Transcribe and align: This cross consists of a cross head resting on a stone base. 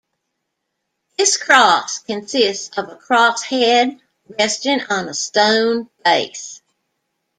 This 1.15 1.37
cross 1.37 1.99
consists 1.99 2.75
of 2.75 2.89
a 2.89 2.95
cross 2.95 3.43
head 3.43 4.01
resting 4.39 4.81
on 4.89 5.07
a 5.07 5.13
stone 5.13 5.91
base. 6.03 6.63